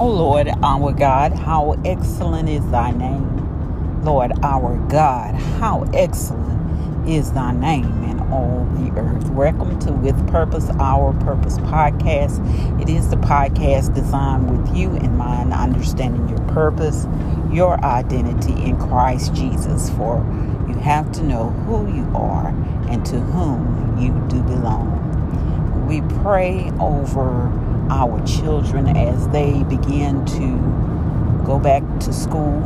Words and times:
O 0.00 0.06
Lord, 0.06 0.48
our 0.62 0.92
God, 0.92 1.32
how 1.32 1.72
excellent 1.84 2.48
is 2.48 2.64
thy 2.70 2.92
name. 2.92 4.04
Lord, 4.04 4.30
our 4.44 4.76
God, 4.88 5.34
how 5.34 5.86
excellent 5.92 7.08
is 7.08 7.32
thy 7.32 7.50
name 7.50 8.04
in 8.04 8.20
all 8.30 8.64
the 8.76 8.92
earth. 8.96 9.28
Welcome 9.30 9.76
to 9.80 9.92
With 9.92 10.16
Purpose, 10.28 10.70
Our 10.78 11.12
Purpose 11.24 11.58
podcast. 11.58 12.38
It 12.80 12.88
is 12.88 13.10
the 13.10 13.16
podcast 13.16 13.92
designed 13.92 14.48
with 14.48 14.76
you 14.76 14.94
in 14.94 15.16
mind, 15.16 15.52
understanding 15.52 16.28
your 16.28 16.46
purpose, 16.54 17.08
your 17.50 17.84
identity 17.84 18.52
in 18.52 18.78
Christ 18.78 19.34
Jesus. 19.34 19.90
For 19.90 20.18
you 20.68 20.74
have 20.74 21.10
to 21.14 21.24
know 21.24 21.50
who 21.66 21.92
you 21.92 22.08
are 22.14 22.50
and 22.88 23.04
to 23.06 23.18
whom 23.18 23.98
you 23.98 24.12
do 24.28 24.40
belong. 24.44 24.94
We 25.88 26.02
pray 26.22 26.70
over 26.78 27.50
our 27.90 28.24
children 28.26 28.88
as 28.96 29.28
they 29.28 29.62
begin 29.64 30.24
to 30.26 31.44
go 31.46 31.58
back 31.58 31.82
to 32.00 32.12
school. 32.12 32.62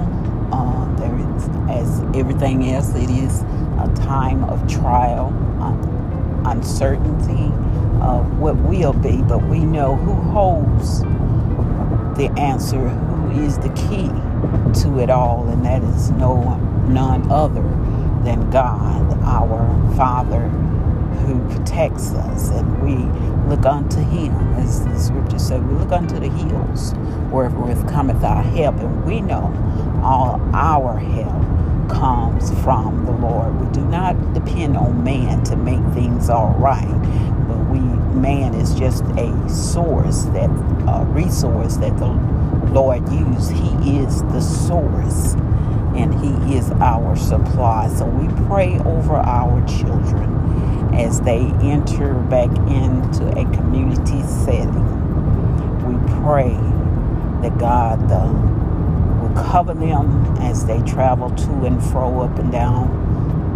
Uh, 0.52 0.94
there 0.96 1.16
is, 1.36 1.48
as 1.70 2.02
everything 2.16 2.70
else, 2.70 2.94
it 2.94 3.10
is 3.10 3.42
a 3.80 3.92
time 3.96 4.44
of 4.44 4.66
trial, 4.68 5.32
uncertainty 6.46 7.52
of 8.02 8.38
what 8.38 8.56
will 8.56 8.92
be, 8.94 9.22
but 9.22 9.42
we 9.48 9.60
know 9.60 9.96
who 9.96 10.14
holds 10.32 11.02
the 12.18 12.32
answer, 12.38 12.88
who 12.88 13.42
is 13.42 13.58
the 13.58 13.70
key 13.70 14.08
to 14.82 15.00
it 15.00 15.10
all, 15.10 15.48
and 15.48 15.64
that 15.64 15.82
is 15.82 16.10
no 16.12 16.56
none 16.88 17.30
other 17.30 17.62
than 18.24 18.50
God, 18.50 19.18
our 19.24 19.94
Father 19.96 20.48
who 21.26 21.40
protects 21.54 22.12
us, 22.14 22.50
and 22.50 22.82
we 22.82 22.96
look 23.52 23.66
unto 23.66 23.98
him, 23.98 24.32
as 24.54 24.82
the 24.82 24.98
scripture 24.98 25.38
said, 25.38 25.66
we 25.68 25.74
look 25.74 25.92
unto 25.92 26.18
the 26.18 26.30
hills 26.30 26.94
wherewith 27.30 27.86
cometh 27.86 28.24
our 28.24 28.42
help, 28.42 28.76
and 28.76 29.04
we 29.04 29.20
know 29.20 29.52
all 30.02 30.40
our 30.54 30.96
help 30.96 31.90
comes 31.90 32.50
from 32.62 33.04
the 33.04 33.12
Lord. 33.12 33.60
We 33.60 33.70
do 33.70 33.84
not 33.84 34.32
depend 34.32 34.78
on 34.78 35.04
man 35.04 35.44
to 35.44 35.56
make 35.56 35.84
things 35.92 36.30
all 36.30 36.54
right, 36.58 36.88
but 37.46 37.58
we 37.68 37.80
man 38.18 38.54
is 38.54 38.74
just 38.74 39.04
a 39.18 39.48
source 39.50 40.22
that 40.32 40.48
a 40.88 41.04
resource 41.10 41.76
that 41.76 41.94
the 41.98 42.08
Lord 42.72 43.06
used. 43.12 43.52
He 43.52 43.98
is 43.98 44.22
the 44.22 44.40
source 44.40 45.34
and 45.94 46.14
he 46.24 46.56
is 46.56 46.70
our 46.72 47.16
supply. 47.16 47.88
So 47.88 48.06
we 48.06 48.28
pray 48.46 48.78
over 48.78 49.16
our 49.16 49.60
children 49.66 50.32
as 50.94 51.20
they 51.22 51.40
enter 51.62 52.14
back 52.14 52.50
into 52.68 53.28
a 53.38 53.44
community 53.54 54.22
setting. 54.22 54.82
We 55.86 56.22
pray 56.22 56.56
that 57.42 57.58
God 57.58 58.00
uh, 58.10 58.28
will 59.20 59.34
cover 59.34 59.74
them 59.74 60.36
as 60.38 60.64
they 60.66 60.80
travel 60.82 61.30
to 61.30 61.64
and 61.64 61.82
fro 61.82 62.20
up 62.20 62.38
and 62.38 62.52
down 62.52 63.10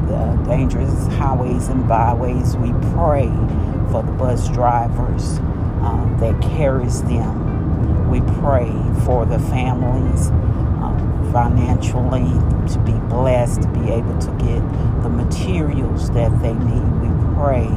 the 0.06 0.48
dangerous 0.48 1.06
highways 1.14 1.68
and 1.68 1.86
byways. 1.88 2.56
We 2.56 2.72
pray 2.94 3.28
for 3.90 4.02
the 4.02 4.12
bus 4.12 4.48
drivers 4.48 5.38
uh, 5.82 6.16
that 6.20 6.40
carries 6.42 7.02
them. 7.02 8.10
We 8.10 8.20
pray 8.40 8.72
for 9.04 9.26
the 9.26 9.38
families 9.38 10.30
uh, 10.30 11.30
financially 11.32 12.28
to 12.72 12.78
be 12.84 12.92
blessed, 13.08 13.62
to 13.62 13.68
be 13.68 13.90
able 13.90 14.18
to 14.18 14.30
get 14.38 14.60
the 15.02 15.08
materials 15.08 16.10
that 16.10 16.30
they 16.40 16.54
need. 16.54 17.05
Pray 17.36 17.68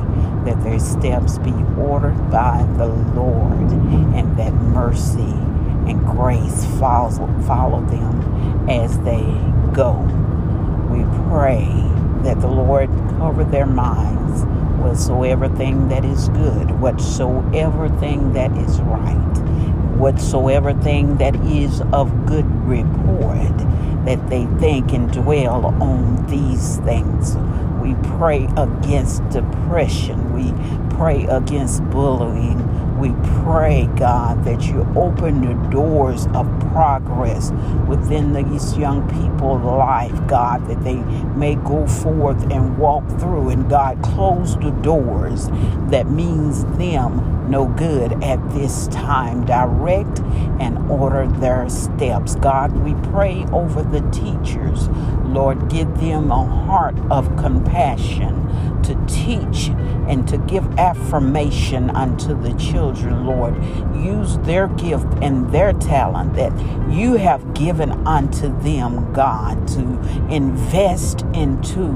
that 0.46 0.64
their 0.64 0.80
steps 0.80 1.38
be 1.40 1.54
ordered 1.78 2.32
by 2.32 2.66
the 2.78 2.88
Lord 2.88 3.72
and 4.16 4.38
that 4.38 4.54
mercy 4.54 5.34
and 5.90 6.06
grace 6.06 6.66
follow, 6.80 7.28
follow 7.44 7.82
them 7.86 8.70
as 8.70 8.98
they 9.00 9.24
go. 9.74 9.94
We 10.90 11.04
pray 11.30 11.68
that 12.24 12.40
the 12.40 12.48
Lord 12.48 12.90
cover 13.18 13.44
their 13.44 13.66
minds 13.66 14.44
whatsoever 14.82 15.50
thing 15.50 15.90
that 15.90 16.06
is 16.06 16.30
good, 16.30 16.80
whatsoever 16.80 17.90
thing 18.00 18.34
that 18.34 18.52
is 18.58 18.80
right, 18.82 19.38
whatsoever 19.98 20.74
thing 20.74 21.18
that 21.18 21.36
is 21.36 21.82
of 21.94 22.26
good 22.26 22.46
report, 22.66 23.58
that 24.06 24.30
they 24.30 24.46
think 24.60 24.94
and 24.94 25.12
dwell 25.12 25.66
on 25.66 26.26
these 26.28 26.78
things 26.78 27.36
we 27.90 27.96
pray 28.10 28.48
against 28.56 29.28
depression. 29.30 30.34
We 30.34 30.54
pray 30.96 31.26
against 31.26 31.84
bullying. 31.90 32.60
We 33.00 33.14
pray, 33.44 33.90
God, 33.96 34.44
that 34.44 34.64
you 34.64 34.86
open 34.96 35.40
the 35.40 35.70
doors 35.70 36.28
of 36.34 36.48
progress 36.72 37.52
within 37.88 38.34
these 38.34 38.78
young 38.78 39.08
people's 39.10 39.64
life, 39.64 40.28
God, 40.28 40.68
that 40.68 40.84
they 40.84 40.98
may 41.38 41.56
go 41.56 41.88
forth 41.88 42.42
and 42.52 42.78
walk 42.78 43.08
through. 43.20 43.50
And 43.50 43.70
God, 43.70 44.02
close 44.04 44.58
the 44.58 44.72
doors 44.72 45.48
that 45.92 46.10
means 46.10 46.66
them 46.78 47.50
no 47.50 47.68
good 47.68 48.22
at 48.22 48.38
this 48.52 48.88
time. 48.90 49.46
Direct 49.46 50.20
and 50.60 50.78
order 50.92 51.26
their 51.26 51.70
steps. 51.70 52.36
God, 52.36 52.72
we 52.84 52.94
pray 53.12 53.46
over 53.54 53.82
the 53.82 54.02
teachers. 54.12 54.90
Lord, 55.24 55.70
give 55.70 56.00
them 56.00 56.32
a 56.32 56.46
heart 56.46 56.98
of 57.10 57.36
compassion 57.38 58.36
to 58.90 59.06
teach 59.06 59.70
and 60.08 60.28
to 60.28 60.40
give 60.40 60.66
affirmation 60.80 61.92
unto 61.92 62.40
the 62.42 62.54
children, 62.56 63.24
Lord. 63.26 63.56
Use 63.96 64.40
their 64.40 64.68
gift 64.70 65.06
and 65.22 65.52
their 65.52 65.74
talent 65.74 66.34
that 66.34 66.52
you 66.92 67.14
have 67.14 67.54
given 67.54 67.92
unto 68.08 68.60
them, 68.62 69.14
God, 69.14 69.68
to 69.70 69.82
invest 70.32 71.22
into 71.34 71.94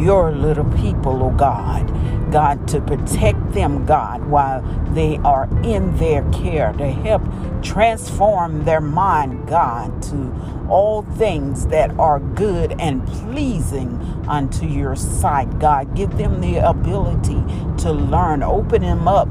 your 0.00 0.32
little 0.32 0.64
people, 0.72 1.22
oh 1.22 1.30
God. 1.30 1.92
God, 2.32 2.66
to 2.68 2.80
protect 2.80 3.52
them, 3.52 3.84
God, 3.84 4.24
while 4.26 4.62
they 4.94 5.18
are 5.18 5.48
in 5.62 5.96
their 5.98 6.28
care, 6.32 6.72
to 6.72 6.90
help 6.90 7.22
transform 7.62 8.64
their 8.64 8.80
mind, 8.80 9.46
God, 9.46 10.02
to 10.04 10.65
all 10.68 11.02
things 11.02 11.66
that 11.68 11.90
are 11.98 12.20
good 12.20 12.78
and 12.80 13.06
pleasing 13.06 14.00
unto 14.28 14.66
your 14.66 14.96
sight, 14.96 15.58
God. 15.58 15.94
Give 15.94 16.16
them 16.16 16.40
the 16.40 16.56
ability 16.56 17.42
to 17.78 17.92
learn. 17.92 18.42
Open 18.42 18.82
them 18.82 19.08
up, 19.08 19.28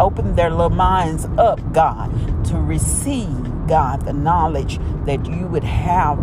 open 0.00 0.34
their 0.34 0.50
little 0.50 0.70
minds 0.70 1.26
up, 1.38 1.60
God, 1.72 2.10
to 2.46 2.56
receive, 2.56 3.66
God, 3.66 4.04
the 4.04 4.12
knowledge 4.12 4.78
that 5.04 5.24
you 5.26 5.46
would 5.46 5.64
have 5.64 6.18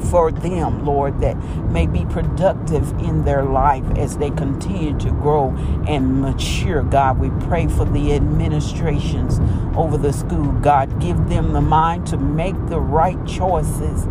for 0.00 0.30
them, 0.32 0.84
Lord, 0.84 1.20
that 1.20 1.36
may 1.70 1.86
be 1.86 2.04
productive 2.06 2.90
in 2.98 3.24
their 3.24 3.44
life 3.44 3.84
as 3.96 4.16
they 4.16 4.30
continue 4.30 4.98
to 4.98 5.10
grow 5.10 5.50
and 5.86 6.20
mature. 6.20 6.82
God, 6.82 7.18
we 7.18 7.30
pray 7.46 7.66
for 7.66 7.84
the 7.84 8.12
administrations 8.14 9.40
over 9.76 9.96
the 9.98 10.12
school. 10.12 10.52
God, 10.52 11.00
give 11.00 11.28
them 11.28 11.52
the 11.52 11.60
mind 11.60 12.06
to 12.08 12.16
make 12.16 12.54
the 12.68 12.80
right 12.80 13.18
choices. 13.26 14.06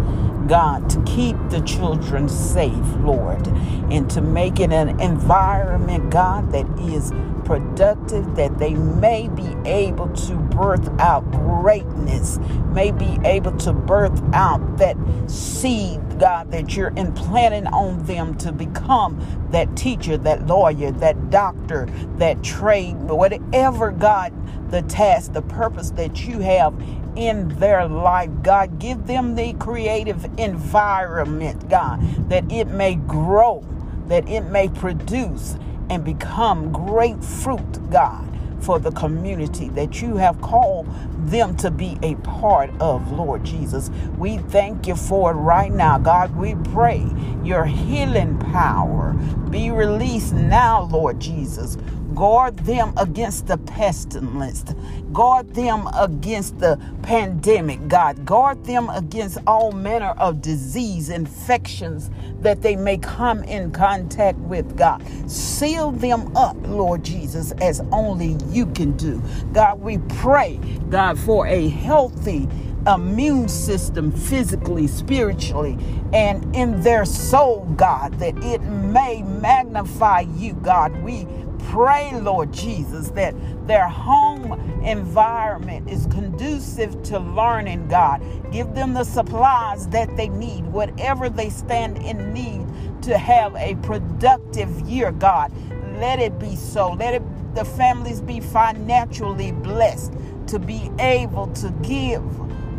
God, 0.48 0.90
to 0.92 1.02
keep 1.04 1.36
the 1.50 1.62
children 1.62 2.30
safe, 2.30 2.86
Lord, 3.00 3.48
and 3.90 4.10
to 4.12 4.22
make 4.22 4.60
it 4.60 4.72
an 4.72 5.00
environment, 5.00 6.12
God, 6.12 6.52
that 6.52 6.68
is 6.80 7.12
productive, 7.46 8.36
that 8.36 8.58
they 8.60 8.74
may 8.74 9.30
be 9.30 9.56
able 9.66 10.10
to 10.10 10.36
birth 10.36 10.90
out 11.00 11.30
greatness, 11.32 12.40
may 12.74 12.92
be 12.92 13.18
able 13.24 13.56
to 13.58 13.72
birth 13.72 14.22
out 14.34 14.78
that 14.78 14.98
seed, 15.28 16.02
God, 16.20 16.52
that 16.52 16.76
you're 16.76 16.94
implanting 16.98 17.68
on 17.68 18.04
them 18.04 18.36
to 18.40 18.52
become 18.52 19.48
that 19.52 19.78
teacher, 19.78 20.18
that 20.18 20.48
lawyer, 20.48 20.92
that 20.92 21.30
doctor, 21.30 21.86
that 22.18 22.44
trade, 22.44 22.96
whatever, 22.96 23.92
God, 23.92 24.34
the 24.72 24.82
task, 24.82 25.34
the 25.34 25.42
purpose 25.42 25.92
that 25.92 26.26
you 26.26 26.40
have 26.40 26.74
in 27.16 27.50
their 27.60 27.88
life, 27.88 28.30
God. 28.44 28.80
Give 28.80 29.06
them 29.08 29.36
the 29.36 29.54
creative 29.54 30.26
environment, 30.38 31.70
God, 31.70 32.02
that 32.30 32.52
it 32.52 32.68
may 32.68 32.96
grow, 32.96 33.66
that 34.08 34.28
it 34.28 34.42
may 34.42 34.68
produce 34.70 35.58
and 35.90 36.04
become 36.04 36.72
great 36.72 37.24
fruit, 37.24 37.92
God, 37.92 38.28
for 38.62 38.80
the 38.80 38.92
community 38.92 39.70
that 39.70 40.02
you 40.02 40.18
have 40.18 40.42
called 40.42 40.88
them 41.28 41.56
to 41.58 41.72
be 41.72 41.98
a 42.04 42.16
part 42.18 42.72
of, 42.80 43.12
Lord 43.12 43.44
Jesus. 43.44 43.92
We 44.18 44.38
thank 44.38 44.88
you 44.88 44.96
for 44.96 45.32
it 45.32 45.36
right 45.36 45.72
now, 45.72 45.98
God. 46.00 46.36
We 46.36 46.56
pray 46.74 47.06
your 47.44 47.66
healing 47.66 48.40
power 48.40 49.14
be 49.50 49.72
released 49.72 50.34
now, 50.34 50.84
Lord 50.84 51.20
Jesus. 51.20 51.78
Guard 52.16 52.58
them 52.60 52.94
against 52.98 53.48
the 53.48 53.58
pestilence. 53.58 54.64
Guard 55.12 55.54
them 55.54 55.88
against 55.94 56.60
the 56.60 56.80
pandemic, 57.04 57.88
God. 57.88 58.26
Guard 58.26 58.64
them 58.66 58.90
against 58.90 59.38
all 59.46 59.72
manner 59.74 60.16
of 60.18 60.42
disease, 60.42 61.10
infections 61.10 62.10
that 62.42 62.62
they 62.62 62.76
may 62.76 62.98
come 62.98 63.44
in 63.44 63.72
contact 63.72 64.38
with, 64.40 64.78
God. 64.78 65.04
Seal 65.30 65.92
them 65.92 66.36
up, 66.38 66.56
Lord 66.68 67.04
Jesus, 67.04 67.52
as 67.62 67.82
only 67.92 68.38
you 68.50 68.66
can 68.68 68.96
do. 68.98 69.22
God, 69.54 69.82
we 69.82 69.98
pray, 70.20 70.60
God, 70.90 71.20
for 71.20 71.48
a 71.48 71.68
healthy 71.68 72.48
immune 72.88 73.50
system 73.50 74.12
physically, 74.12 74.88
spiritually, 74.88 75.78
and 76.14 76.56
in 76.56 76.82
their 76.82 77.04
soul, 77.04 77.66
God, 77.76 78.14
that 78.20 78.38
it 78.44 78.62
may 78.62 79.24
magnify 79.24 80.22
you, 80.36 80.54
God. 80.54 80.96
We 81.04 81.28
pray, 81.72 82.12
Lord 82.20 82.54
Jesus, 82.54 83.10
that 83.12 83.36
their 83.68 83.88
home 83.88 84.54
environment 84.84 85.90
is 85.90 86.06
conducive 86.08 87.02
to 87.04 87.20
learning, 87.20 87.88
God. 87.88 88.22
Give 88.52 88.74
them 88.74 88.94
the 88.94 89.04
supplies 89.04 89.88
that 89.90 90.16
they 90.16 90.30
need, 90.30 90.66
whatever 90.68 91.30
they 91.30 91.50
stand 91.50 91.98
in 92.00 92.34
need 92.34 92.66
to 93.04 93.18
have 93.18 93.56
a 93.56 93.76
productive 93.76 94.82
year, 94.82 95.12
God. 95.12 95.52
Let 96.00 96.20
it 96.20 96.40
be 96.40 96.56
so. 96.56 96.94
Let 96.94 97.14
it, 97.14 97.56
the 97.56 97.66
families 97.66 98.22
be 98.22 98.40
financially 98.40 99.52
blessed 99.52 100.14
to 100.48 100.60
be 100.60 100.92
able 101.00 101.48
to 101.54 101.72
give 101.82 102.22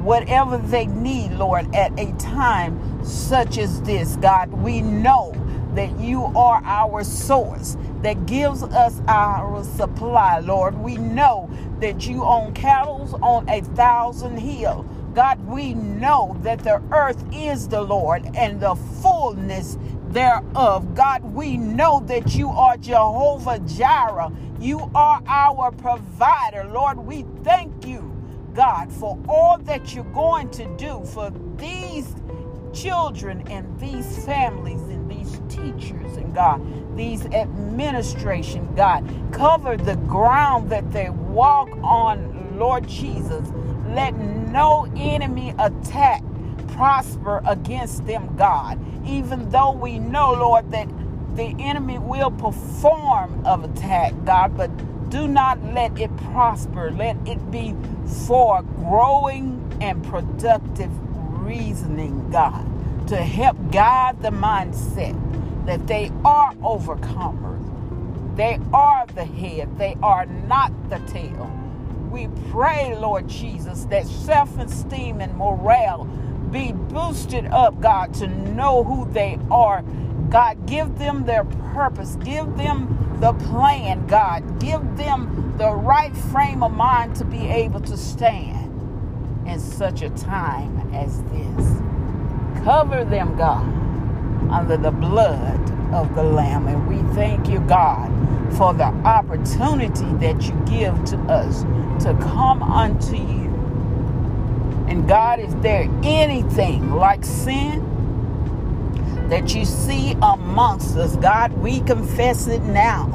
whatever 0.03 0.59
they 0.59 0.87
need, 0.87 1.33
Lord, 1.33 1.75
at 1.75 1.99
a 1.99 2.13
time 2.15 3.05
such 3.05 3.59
as 3.59 3.83
this, 3.83 4.17
God. 4.17 4.53
We 4.53 4.83
know 4.83 5.33
that 5.77 6.01
you 6.01 6.25
are 6.37 6.63
our 6.65 7.05
source 7.05 7.79
that 8.03 8.27
gives 8.27 8.65
us 8.65 9.01
our 9.09 9.65
supply, 9.65 10.41
Lord. 10.41 10.77
We 10.79 10.99
know 10.99 11.51
that 11.81 12.07
you 12.07 12.25
own 12.25 12.55
cattle 12.55 13.19
on 13.23 13.49
a 13.51 13.63
thousand 13.63 14.39
hills. 14.39 14.87
God, 15.15 15.41
we 15.47 15.75
know 15.75 16.37
that 16.43 16.61
the 16.61 16.83
earth 16.93 17.25
is 17.33 17.69
the 17.69 17.83
Lord 17.83 18.29
and 18.37 18.61
the 18.61 18.77
fullness 18.77 19.79
thereof. 20.11 20.95
God, 20.95 21.25
we 21.25 21.59
know 21.59 22.01
that 22.09 22.35
you 22.35 22.51
are 22.51 22.77
Jehovah 22.79 23.61
Jireh. 23.61 24.33
You 24.61 24.91
are 24.95 25.23
our 25.27 25.73
provider. 25.73 26.65
Lord, 26.65 26.99
we 26.99 27.27
thank 27.45 27.87
you, 27.87 28.13
God, 28.55 28.93
for 28.93 29.19
all 29.29 29.59
that 29.61 29.95
you're 29.95 30.05
going 30.05 30.51
to 30.53 30.67
do 30.77 31.05
for 31.07 31.33
these 31.59 32.15
children 32.75 33.47
and 33.49 33.81
these 33.81 34.25
families 34.27 34.83
teachers 35.73 36.17
and 36.17 36.35
God, 36.35 36.61
these 36.97 37.27
administration, 37.27 38.75
God. 38.75 39.09
Cover 39.33 39.77
the 39.77 39.97
ground 39.97 40.71
that 40.71 40.93
they 40.93 41.11
walk 41.11 41.69
on, 41.83 42.59
Lord 42.59 42.89
Jesus. 42.89 43.49
Let 43.89 44.17
no 44.17 44.91
enemy 44.97 45.55
attack 45.59 46.23
prosper 46.69 47.43
against 47.47 48.07
them, 48.07 48.35
God. 48.37 48.79
Even 49.07 49.49
though 49.51 49.73
we 49.73 49.99
know, 49.99 50.33
Lord, 50.33 50.71
that 50.73 50.89
the 51.37 51.55
enemy 51.59 51.99
will 51.99 52.31
perform 52.31 53.45
of 53.47 53.65
attack, 53.65 54.13
God, 54.25 54.57
but 54.57 54.71
do 55.11 55.29
not 55.29 55.63
let 55.73 55.99
it 55.99 56.15
prosper. 56.17 56.91
Let 56.91 57.17
it 57.27 57.51
be 57.51 57.75
for 58.27 58.63
growing 58.63 59.63
and 59.81 60.03
productive 60.05 60.91
reasoning, 61.43 62.31
God, 62.31 62.67
to 63.09 63.17
help 63.17 63.57
guide 63.71 64.21
the 64.23 64.31
mindset 64.31 65.15
that 65.67 65.87
they 65.87 66.11
are 66.25 66.55
overcomers. 66.57 67.63
They 68.37 68.59
are 68.73 69.07
the 69.15 69.25
head, 69.25 69.79
they 69.79 69.97
are 70.03 70.27
not 70.27 70.73
the 70.91 70.99
tail. 71.11 71.51
We 72.11 72.29
pray, 72.51 72.95
Lord 72.97 73.29
Jesus, 73.29 73.85
that 73.87 74.07
self 74.07 74.59
esteem 74.59 75.21
and 75.21 75.35
morale 75.37 76.05
be 76.51 76.73
boosted 76.73 77.47
up, 77.47 77.81
God, 77.81 78.15
to 78.15 78.27
know 78.27 78.85
who 78.85 79.11
they 79.13 79.39
are. 79.51 79.83
God, 80.31 80.67
give 80.67 80.99
them 80.99 81.25
their 81.25 81.45
purpose, 81.45 82.17
give 82.17 82.57
them 82.57 83.17
the 83.21 83.33
plan, 83.33 84.07
God, 84.07 84.61
give 84.61 84.81
them 84.97 85.55
the 85.59 85.73
right 85.73 86.17
frame 86.17 86.63
of 86.63 86.73
mind 86.73 87.17
to 87.17 87.25
be 87.25 87.49
able 87.49 87.81
to 87.81 87.97
stand 87.97 88.67
in 89.49 89.59
such 89.59 90.03
a 90.03 90.11
time 90.11 90.95
as 90.95 91.23
this. 91.25 92.63
Cover 92.65 93.05
them, 93.05 93.37
God, 93.37 93.65
under 94.51 94.77
the 94.77 94.91
blood 94.91 95.61
of 95.93 96.15
the 96.15 96.23
Lamb. 96.23 96.67
And 96.69 96.87
we 96.89 96.99
thank 97.15 97.49
you, 97.49 97.61
God, 97.61 98.11
for 98.57 98.75
the 98.75 98.85
opportunity 98.85 100.05
that 100.21 100.43
you 100.43 100.55
give 100.67 101.05
to 101.07 101.19
us 101.29 101.63
to 102.05 102.17
come 102.21 102.63
unto 102.63 103.17
you. 103.17 103.47
And 104.89 105.09
God, 105.09 105.41
is 105.41 105.55
there 105.57 105.89
anything 106.03 106.93
like 106.93 107.25
sin 107.25 107.85
that 109.29 109.55
you 109.55 109.65
see 109.65 110.13
amongst 110.23 110.97
us? 110.97 111.17
God, 111.17 111.53
we 111.55 111.81
confess 111.81 112.47
it 112.47 112.63
now. 112.63 113.07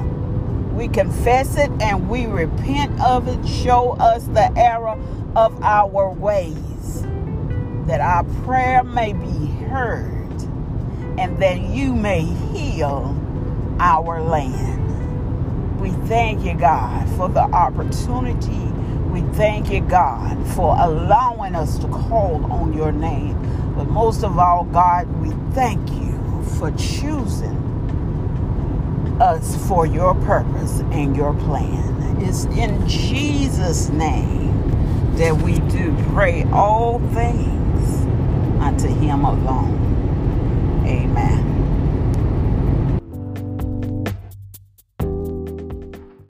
We 0.74 0.88
confess 0.88 1.58
it 1.58 1.72
and 1.82 2.10
we 2.10 2.26
repent 2.26 3.00
of 3.02 3.28
it. 3.28 3.46
Show 3.48 3.92
us 3.94 4.26
the 4.28 4.52
error 4.58 4.98
of 5.36 5.62
our 5.64 6.14
ways, 6.14 7.04
that 7.88 8.02
our 8.02 8.24
prayer 8.44 8.84
may 8.84 9.14
be 9.14 9.48
heard 9.68 10.21
and 11.22 11.38
that 11.40 11.62
you 11.62 11.94
may 11.94 12.22
heal 12.52 13.16
our 13.80 14.22
land. 14.22 15.80
We 15.80 15.92
thank 16.08 16.44
you, 16.44 16.56
God, 16.56 17.08
for 17.16 17.30
the 17.30 17.42
opportunity. 17.42 18.58
We 19.12 19.22
thank 19.36 19.70
you, 19.72 19.82
God, 19.82 20.36
for 20.56 20.76
allowing 20.80 21.54
us 21.54 21.78
to 21.78 21.88
call 21.88 22.44
on 22.52 22.74
your 22.74 22.92
name. 22.92 23.36
But 23.76 23.86
most 23.86 24.24
of 24.24 24.40
all, 24.40 24.64
God, 24.66 25.08
we 25.22 25.30
thank 25.54 25.92
you 25.92 26.44
for 26.58 26.72
choosing 26.72 27.58
us 29.22 29.56
for 29.68 29.86
your 29.86 30.16
purpose 30.16 30.80
and 30.92 31.16
your 31.16 31.36
plan. 31.36 32.18
It's 32.20 32.46
in 32.46 32.88
Jesus' 32.88 33.90
name 33.90 34.52
that 35.18 35.36
we 35.38 35.60
do 35.70 35.96
pray 36.14 36.46
all 36.52 37.00
things 37.14 38.06
unto 38.62 38.88
him 38.88 39.24
alone. 39.24 39.81
Amen. 40.92 41.61